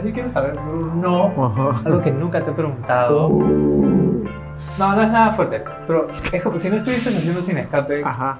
[0.00, 1.82] Yo quiero saber, no, Ajá.
[1.84, 3.28] algo que nunca te he preguntado.
[3.28, 8.38] No, no es nada fuerte, pero es como si no estuvieses haciendo sin escape, Ajá.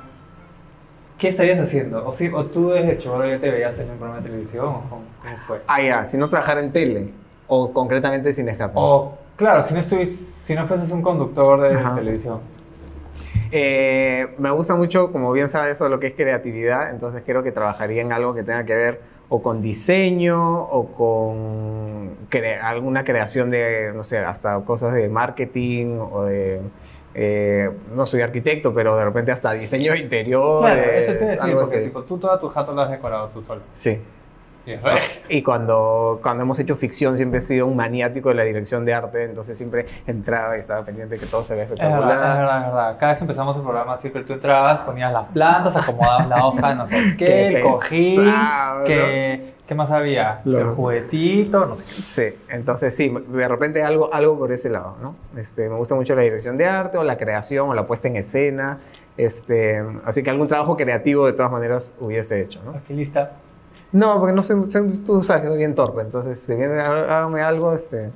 [1.19, 2.07] ¿qué estarías haciendo?
[2.07, 4.83] O, si, o tú desde chivolo ya te veías en un programa de televisión, o
[4.89, 5.61] cómo, cómo fue?
[5.67, 7.13] Ah, ya, si no trabajara en tele,
[7.47, 8.73] o concretamente sin escape.
[8.75, 11.95] O, claro, si no, estuvies, si no fueses un conductor de Ajá.
[11.95, 12.41] televisión.
[13.51, 17.53] Eh, me gusta mucho, como bien sabes, todo lo que es creatividad, entonces creo que
[17.53, 23.51] trabajaría en algo que tenga que ver o con diseño o con cre- alguna creación
[23.51, 26.61] de, no sé, hasta cosas de marketing o de...
[27.15, 30.61] eh, no soy arquitecto, pero de repente hasta diseño interior.
[30.61, 33.63] Claro, eso te decía, porque tipo, tú toda tu jato la has decorado tú solo.
[33.73, 33.99] Sí.
[35.29, 38.95] Y cuando, cuando hemos hecho ficción siempre he sido un maniático de la dirección de
[38.95, 42.33] arte, entonces siempre entraba y estaba pendiente que todo se vea Es verdad, espectacular.
[42.33, 42.97] es verdad, es verdad.
[42.99, 46.75] Cada vez que empezamos el programa, siempre tú entrabas, ponías las plantas, acomodabas la hoja,
[46.75, 48.33] no sé qué, el cojín,
[48.87, 50.41] que, ¿qué más había?
[50.45, 52.03] Lo- El juguetito, no sé qué.
[52.03, 55.17] Sí, entonces sí, de repente algo, algo por ese lado, ¿no?
[55.41, 58.17] Este, me gusta mucho la dirección de arte o la creación o la puesta en
[58.17, 58.79] escena.
[59.17, 62.75] Este, así que algún trabajo creativo de todas maneras hubiese hecho, ¿no?
[62.75, 63.33] Estilista.
[63.93, 64.57] No, porque no soy,
[65.05, 68.11] tú sabes que soy bien torpe, entonces si viene, há- hágame algo, este,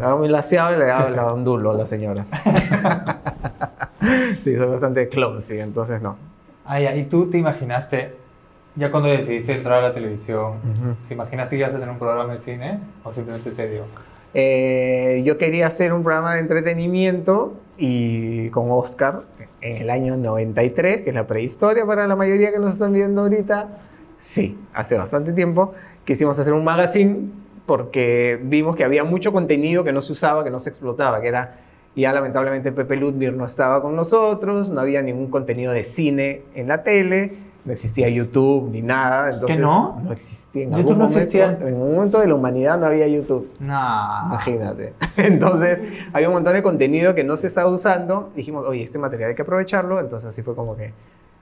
[0.00, 2.26] hágame un laseado y le hago la ondulo a la señora.
[4.44, 6.16] sí, soy bastante clumsy, entonces no.
[6.64, 6.94] Ah, ya.
[6.94, 8.14] ¿Y tú te imaginaste,
[8.76, 10.54] ya cuando decidiste entrar a la televisión,
[11.06, 13.82] te imaginaste que ibas a tener un programa de cine o simplemente se dio?
[14.32, 19.22] Eh, yo quería hacer un programa de entretenimiento y con Oscar
[19.60, 23.22] en el año 93, que es la prehistoria para la mayoría que nos están viendo
[23.22, 23.68] ahorita.
[24.20, 27.28] Sí, hace bastante tiempo quisimos hacer un magazine
[27.66, 31.28] porque vimos que había mucho contenido que no se usaba, que no se explotaba, que
[31.28, 31.56] era
[31.96, 36.68] ya lamentablemente Pepe Ludwig no estaba con nosotros, no había ningún contenido de cine en
[36.68, 37.32] la tele,
[37.64, 39.30] no existía YouTube ni nada.
[39.30, 40.00] Entonces, no?
[40.02, 40.64] No existía.
[40.64, 41.58] En ¿YouTube no momento- existía?
[41.60, 43.50] En un momento de la humanidad no había YouTube.
[43.60, 44.26] Nah.
[44.26, 44.94] Imagínate.
[45.16, 45.78] Entonces,
[46.12, 48.30] había un montón de contenido que no se estaba usando.
[48.34, 50.00] Dijimos, oye, este material hay que aprovecharlo.
[50.00, 50.92] Entonces, así fue como que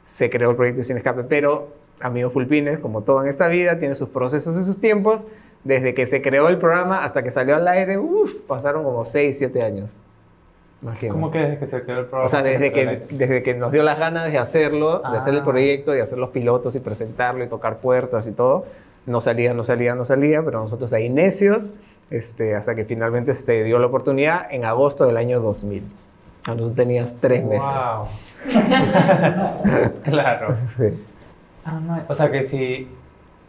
[0.06, 1.22] se creó el proyecto Sin Escape.
[1.24, 1.68] Pero,
[2.00, 5.26] amigos pulpines, como todo en esta vida, tiene sus procesos y sus tiempos.
[5.64, 9.36] Desde que se creó el programa hasta que salió al aire, uff, pasaron como 6,
[9.38, 10.00] 7 años.
[10.80, 11.08] Imagínate.
[11.08, 12.26] ¿Cómo que desde que se creó el programa?
[12.26, 15.34] O sea, se desde que, desde que nos dio las ganas de hacerlo, de hacer
[15.34, 15.44] el Ah.
[15.44, 18.66] proyecto, de hacer los pilotos y presentarlo y tocar puertas y todo,
[19.06, 21.72] no salía, no salía, no salía, pero nosotros ahí necios,
[22.10, 25.82] este, hasta que finalmente se dio la oportunidad en agosto del año 2000.
[26.44, 27.66] Cuando tú tenías tres meses.
[27.66, 28.06] Wow.
[30.04, 30.54] claro.
[30.76, 30.84] Sí.
[31.68, 32.88] Ah, no, O sea que si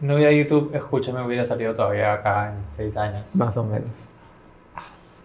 [0.00, 3.34] no hubiera YouTube, escúchame, hubiera salido todavía acá en seis años.
[3.36, 3.90] Más o menos.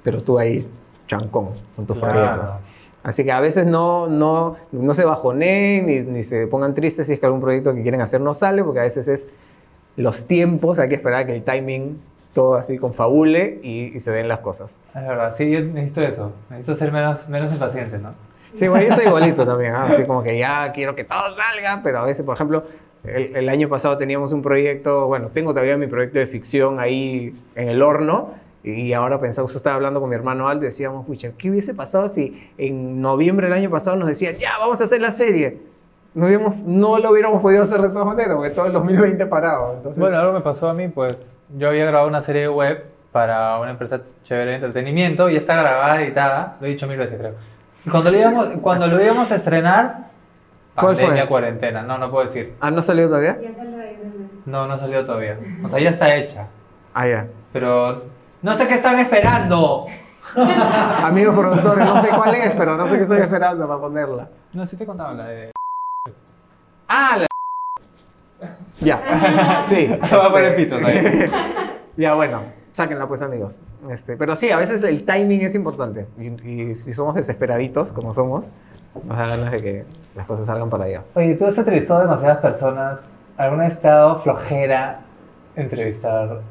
[0.04, 0.68] Pero tú ahí,
[1.08, 2.14] chancón, con tus Claro.
[2.14, 2.58] proyectos.
[3.04, 7.14] Así que a veces no, no, no se bajoneen ni, ni se pongan tristes si
[7.14, 9.28] es que algún proyecto que quieren hacer no sale, porque a veces es
[9.96, 12.02] los tiempos, hay que esperar a que el timing
[12.34, 14.80] todo así confabule y, y se den las cosas.
[14.94, 16.32] Es verdad, sí, yo necesito eso.
[16.50, 18.14] Necesito ser menos, menos impaciente, ¿no?
[18.56, 19.84] Sí, bueno, yo soy igualito también, ¿ah?
[19.92, 22.64] así como que ya quiero que todo salga, pero a veces, por ejemplo,
[23.08, 27.34] el, el año pasado teníamos un proyecto, bueno, tengo todavía mi proyecto de ficción ahí
[27.56, 28.34] en el horno,
[28.64, 31.74] y ahora pensaba, justo estaba hablando con mi hermano Aldo y decíamos, pucha, ¿qué hubiese
[31.76, 35.60] pasado si en noviembre del año pasado nos decían, ya, vamos a hacer la serie?
[36.16, 39.74] No, hubiéramos- no lo hubiéramos podido hacer de todas maneras, porque todo el 2020 parado.
[39.76, 43.60] Entonces, Bueno, algo me pasó a mí, pues yo había grabado una serie web para
[43.60, 47.34] una empresa chévere de entretenimiento y está grabada, editada, lo he dicho mil veces creo.
[47.92, 50.08] Cuando lo íbamos, cuando lo íbamos a estrenar,
[50.76, 51.06] ¿Cuál fue?
[51.06, 52.56] pandemia, cuarentena, no, no puedo decir.
[52.60, 53.40] ¿Ah, no salió todavía?
[54.46, 55.40] No, no salió todavía.
[55.64, 56.48] O sea, ya está hecha.
[56.94, 57.28] Ah, ya.
[57.54, 58.04] Pero
[58.42, 59.86] no sé qué están esperando.
[60.36, 64.30] Amigos productores, no sé cuál es, pero no sé qué estoy esperando para ponerla.
[64.54, 65.52] No si te contaba la de...
[66.88, 67.28] Ah, la...
[68.82, 69.88] Ya, sí.
[69.88, 71.26] Va a poner pitos ahí.
[71.96, 72.44] ya, bueno,
[72.74, 73.56] sáquenla pues amigos.
[73.90, 76.08] Este, pero sí, a veces el timing es importante.
[76.18, 76.28] Y,
[76.72, 78.52] y si somos desesperaditos, como somos,
[79.04, 79.86] da ganas de que
[80.16, 81.04] las cosas salgan para allá.
[81.14, 83.12] Oye, tú has entrevistado a demasiadas personas.
[83.38, 85.02] ¿Alguna vez te ha dado flojera
[85.56, 86.42] entrevistar,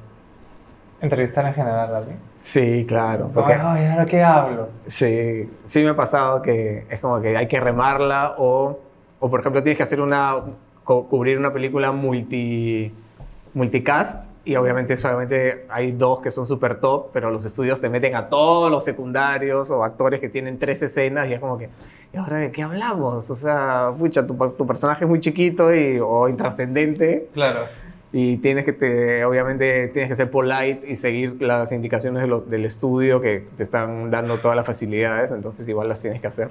[1.01, 2.19] entrevistar en general a alguien?
[2.43, 3.31] Sí, claro.
[3.33, 4.69] Porque, ay, ¿ahora qué hablo?
[4.87, 8.79] sí, sí me ha pasado que es como que hay que remarla o,
[9.19, 10.43] o por ejemplo, tienes que hacer una,
[10.85, 12.93] cubrir una película multi,
[13.55, 18.15] multicast y obviamente solamente hay dos que son súper top, pero los estudios te meten
[18.15, 21.69] a todos los secundarios o actores que tienen tres escenas y es como que,
[22.13, 23.31] ¿y ahora de qué hablamos?
[23.31, 27.61] O sea, pucha, tu, tu personaje es muy chiquito y, o intrascendente Claro.
[28.13, 32.41] y tienes que, te, obviamente, tienes que ser polite y seguir las indicaciones de lo-
[32.43, 36.49] del estudio que te están dando todas las facilidades, entonces igual las tienes que hacer.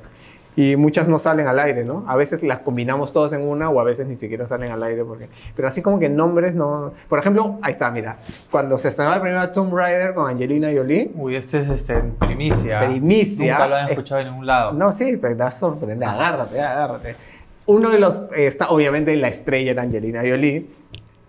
[0.55, 2.05] Y muchas no salen al aire, ¿no?
[2.07, 5.03] A veces las combinamos todas en una o a veces ni siquiera salen al aire.
[5.03, 5.27] Porque...
[5.55, 6.93] Pero así como que nombres no...
[7.09, 8.17] Por ejemplo, ahí está, mira.
[8.51, 11.11] Cuando se estrenó la primera Tomb Raider con Angelina Jolie.
[11.15, 12.87] Uy, este es este, primicia.
[12.87, 13.53] Primicia.
[13.53, 14.73] Nunca lo han Eh, escuchado en ningún lado.
[14.73, 16.07] No, sí, pero te sorprender.
[16.07, 17.15] Agárrate, agárrate.
[17.65, 18.19] Uno de los...
[18.35, 20.67] eh, está, obviamente la estrella era Angelina Jolie,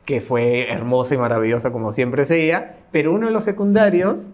[0.04, 2.74] que fue hermosa y maravillosa como siempre se ella.
[2.92, 4.28] Pero uno de los secundarios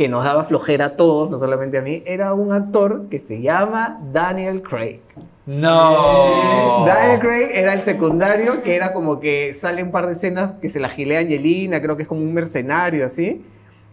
[0.00, 3.42] que nos daba flojera a todos, no solamente a mí, era un actor que se
[3.42, 5.00] llama Daniel Craig.
[5.44, 6.84] No.
[6.86, 10.70] Daniel Craig era el secundario, que era como que sale un par de escenas que
[10.70, 13.44] se la gilea Angelina, creo que es como un mercenario así.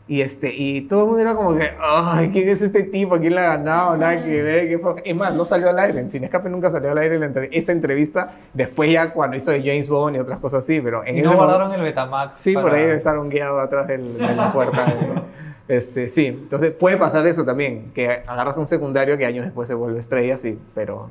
[0.07, 3.17] Y, este, y todo el mundo era como que, ay, ¿quién es este tipo?
[3.19, 3.97] ¿Quién la ha ganado?
[3.97, 4.69] Nada que ver.
[4.69, 4.93] qué fue".
[5.03, 5.99] Es más, no salió al aire.
[5.99, 8.29] En Sin Escape nunca salió al aire entre- esa entrevista.
[8.53, 10.79] Después ya cuando hizo de James Bond y otras cosas así.
[10.79, 12.37] Pero en ¿Y ese no momento- guardaron el Betamax?
[12.37, 14.85] Sí, por para- ahí debe estar guiado atrás del- de la puerta.
[15.67, 19.73] este, sí, entonces puede pasar eso también, que agarras un secundario que años después se
[19.73, 21.09] vuelve estrella, sí, pero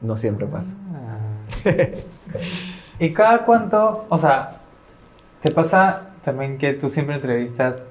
[0.00, 0.76] no siempre pasa.
[0.92, 1.66] Ah.
[2.98, 4.60] ¿Y cada cuánto, o sea,
[5.40, 7.88] te pasa también que tú siempre entrevistas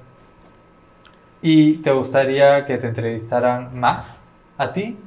[1.40, 4.22] y te gustaría que te entrevistaran más
[4.58, 4.98] a ti?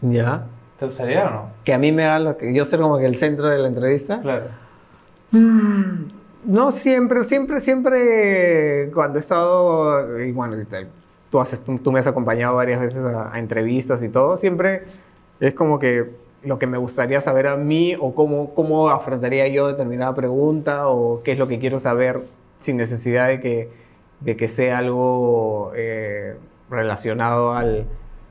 [0.00, 0.46] ¿Ya?
[0.78, 1.50] ¿Te gustaría o no?
[1.64, 3.68] Que a mí me haga lo que yo ser como que el centro de la
[3.68, 4.20] entrevista.
[4.20, 4.46] Claro.
[6.48, 10.56] No siempre, siempre, siempre cuando he estado, y bueno,
[11.30, 14.84] tú, me has acompañado varias veces a, a entrevistas y todo, siempre
[15.40, 16.06] es como que
[16.42, 21.22] lo que me gustaría saber a mí o cómo, cómo afrontaría yo determinada pregunta o
[21.22, 22.22] qué es lo que quiero saber
[22.62, 23.68] sin necesidad de que,
[24.20, 26.34] de que sea algo eh,
[26.70, 27.84] relacionado al,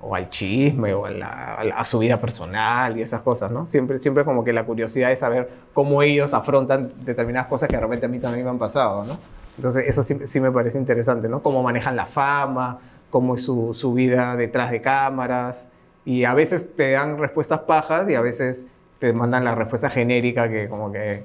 [0.09, 3.51] o al chisme o a, la- a la- a su vida personal y esas cosas,
[3.51, 3.65] ¿no?
[3.65, 7.81] Siempre, siempre como que la curiosidad de saber cómo ellos afrontan determinadas cosas que de
[7.81, 9.18] repente a mí también me han pasado, ¿no?
[9.57, 11.42] Entonces eso sí, sí me parece interesante, ¿no?
[11.42, 15.68] Cómo manejan la fama, cómo es su, su vida detrás de cámaras
[16.06, 18.68] y a veces te dan respuestas pajas y a veces
[19.00, 21.24] te mandan la respuesta genérica que como que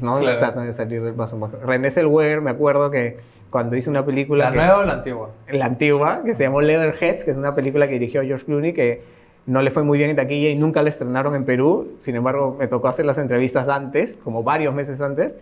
[0.00, 0.38] no Claro.
[0.38, 1.38] tratan de salir del paso.
[1.64, 3.18] René Zellweger, me acuerdo que
[3.50, 5.30] cuando hice una película ¿La que- nueva o la antigua?
[5.48, 9.02] la antigua, que se llamó Leatherheads, que es una película que dirigió George Clooney, que
[9.46, 11.92] no le fue muy bien en taquilla y nunca la estrenaron en Perú.
[12.00, 15.38] Sin embargo, me tocó hacer las entrevistas antes, como varios meses antes.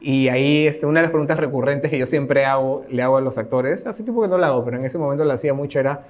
[0.00, 3.20] Y ahí este, una de las preguntas recurrentes que yo siempre hago, le hago a
[3.20, 5.80] los actores, hace tiempo que no la hago, pero en ese momento la hacía mucho,
[5.80, 6.02] era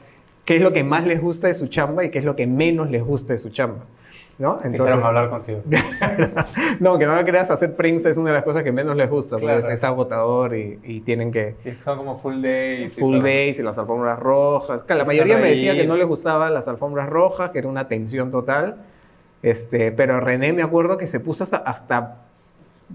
[0.45, 2.47] qué es lo que más les gusta de su chamba y qué es lo que
[2.47, 3.85] menos les gusta de su chamba.
[4.39, 4.59] ¿No?
[4.65, 5.61] Entonces, hablar contigo.
[6.81, 9.37] no, que no creas hacer prensa es una de las cosas que menos les gusta,
[9.37, 9.59] Claro.
[9.61, 12.91] es, es agotador y, y tienen que, Y son como full day.
[12.91, 14.83] full days y las alfombras rojas.
[14.83, 17.69] Claro, la Y mayoría me decía que no les gustaban las alfombras rojas, que era
[17.69, 18.77] una tensión total.
[19.43, 22.17] Este, pero René me acuerdo que se puso hasta, hasta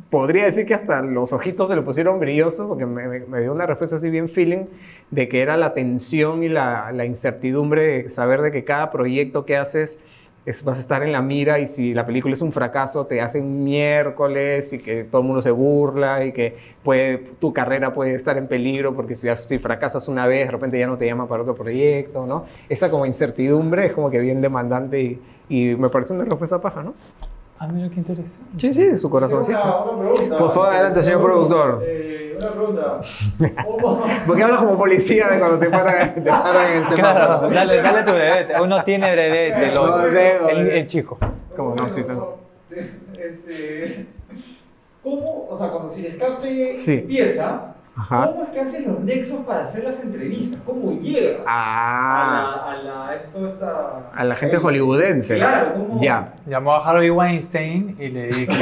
[0.09, 3.51] podría decir que hasta los ojitos se le pusieron brillosos, porque me, me- me dio
[3.51, 4.65] una respuesta así bien feeling
[5.11, 9.45] de que era la tensión y la, la incertidumbre de saber de que cada proyecto
[9.45, 9.99] que haces
[10.45, 13.21] es, vas a estar en la mira y si la película es un fracaso te
[13.21, 18.15] hacen miércoles y que todo el mundo se burla y que puede, tu carrera puede
[18.15, 21.27] estar en peligro porque si, si fracasas una vez de repente ya no te llaman
[21.27, 22.45] para otro proyecto, ¿no?
[22.69, 26.93] Esa como incertidumbre es como que bien demandante y, me parece una respuesta paja, ¿no?
[27.63, 28.39] Ah, mira qué interesante.
[28.57, 29.59] Sí, sí, de su corazoncito.
[29.59, 30.37] Una, una pregunta.
[30.39, 31.83] Por favor, adelante, señor productor.
[31.85, 33.01] Eh, una pregunta.
[33.63, 37.19] ¿Cómo, ¿Por qué hablas como policía de cuando te paran, te paran en el Claro,
[37.19, 37.49] semáforo?
[37.51, 38.61] dale, dale tu brevete.
[38.61, 40.79] Uno tiene brevete, lo- No, el, eh.
[40.79, 41.19] el chico.
[41.55, 42.35] Como no, sí, no.
[42.71, 44.07] Este,
[45.03, 46.93] ¿Cómo, o sea, cuando Sin Escape Sí.
[46.93, 48.27] empieza, Ajá.
[48.31, 50.59] ¿cómo es que hacen los nexos para hacer las entrevistas?
[50.65, 54.11] ¿Cómo llegas Ah, a la, a la, toda esta...
[54.15, 55.35] a la gente hollywoodense.
[55.35, 56.01] Claro, ¿cómo?
[56.01, 56.33] Ya.
[56.47, 58.53] Llamó a Harvey Weinstein y le dijo.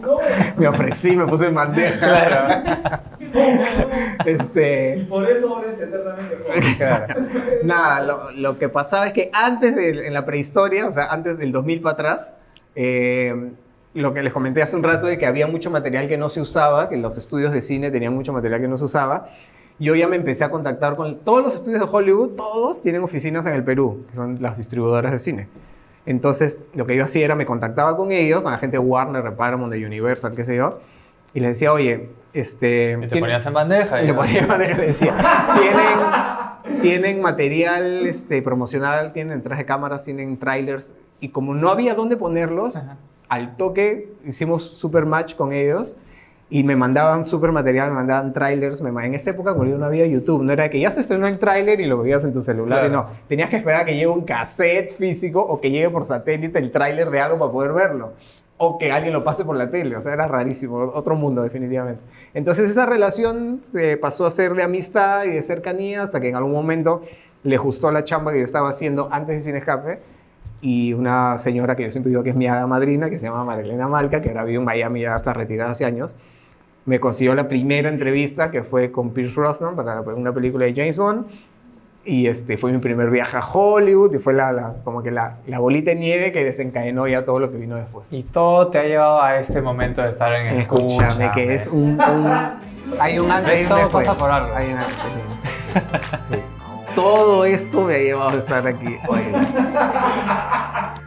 [0.00, 0.18] No,
[0.56, 1.98] Me ofrecí, me puse en bandeja.
[2.06, 3.00] claro.
[3.18, 6.74] Y Este, por eso eres eternamente joven.
[6.76, 7.14] claro.
[7.64, 11.36] nada, lo, lo que pasaba es que antes de, en la prehistoria, o sea, antes
[11.38, 12.34] del 2000 para atrás,
[12.76, 13.50] eh,
[13.96, 16.40] lo que les comenté hace un rato de que había mucho material que no se
[16.40, 19.28] usaba, que los estudios de cine tenían mucho material que no se usaba.
[19.78, 23.44] Yo ya me empecé a contactar con todos los estudios de Hollywood, todos tienen oficinas
[23.46, 25.48] en el Perú, que son las distribuidoras de cine.
[26.06, 29.22] Entonces, lo que yo hacía era me contactaba con ellos, con la gente de Warner,
[29.24, 30.78] de Paramount, de Universal, qué sé yo,
[31.34, 32.92] y les decía, oye, este...
[32.92, 34.02] Y te ¿tiene- ponías en bandeja.
[34.02, 35.14] y le ponía en bandeja y le decía,
[35.58, 41.94] ¿tienen, tienen material este, promocional, tienen traje de cámaras, tienen trailers, y como no había
[41.94, 42.96] dónde ponerlos, Ajá.
[43.28, 45.96] Al toque hicimos super match con ellos
[46.48, 48.80] y me mandaban super material, me mandaban trailers.
[48.80, 51.26] Me, en esa época, como digo, no había YouTube, no era que ya se estrenó
[51.26, 53.06] el trailer y lo veías en tu celular, y no.
[53.28, 56.70] Tenías que esperar a que llegue un cassette físico o que llegue por satélite el
[56.70, 58.12] trailer de algo para poder verlo.
[58.58, 62.00] O que alguien lo pase por la tele, o sea, era rarísimo, otro mundo definitivamente.
[62.32, 66.36] Entonces esa relación eh, pasó a ser de amistad y de cercanía hasta que en
[66.36, 67.02] algún momento
[67.42, 69.98] le gustó la chamba que yo estaba haciendo antes de Cine Escape
[70.66, 73.44] y una señora que yo siempre digo que es mi hada madrina, que se llama
[73.44, 76.16] Marilena Malca, que ahora vive en Miami, ya está retirada hace años,
[76.86, 80.98] me consiguió la primera entrevista que fue con Pierce Brosnan para una película de James
[80.98, 81.26] Bond
[82.04, 85.38] y este, fue mi primer viaje a Hollywood y fue la, la- como que la,
[85.48, 88.12] la bolita de nieve que desencadenó ya todo lo que vino después.
[88.12, 92.00] Y todo te ha llevado a este momento de estar en Escúchame, que es un,
[92.00, 94.06] un- hay un antes y un Todo después.
[94.06, 94.54] pasa por algo.
[94.54, 94.96] Hay un antes
[95.74, 96.02] después.
[96.30, 96.36] Sí.
[96.96, 99.20] Todo esto me ha llevado a estar aquí hoy.